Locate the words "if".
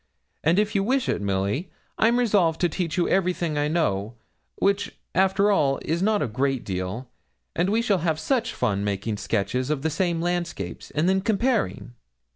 0.57-0.73